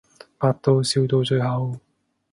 [0.39, 1.79] 百度笑到最後